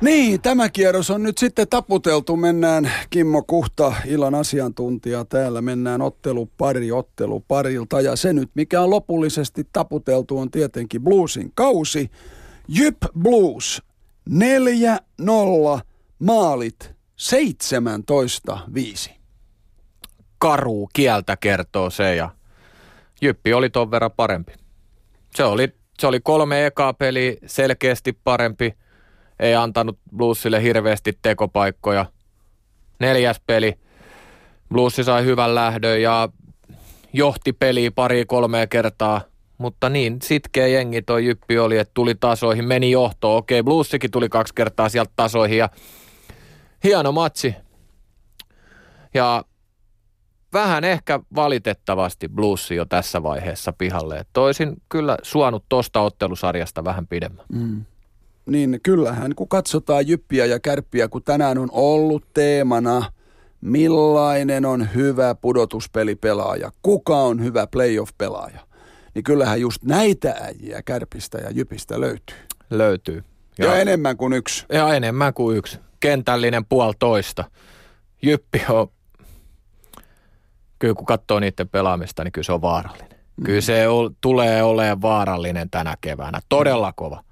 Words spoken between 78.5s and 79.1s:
on,